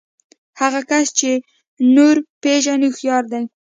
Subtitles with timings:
[0.59, 1.31] هغه کس چې
[1.95, 3.43] نور پېژني هوښيار دی.